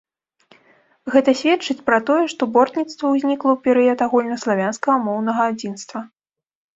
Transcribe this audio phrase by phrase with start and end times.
[1.15, 5.99] Гэта сведчыць пра тое, што бортніцтва ўзнікла ў перыяд агульнаславянскага моўнага адзінства.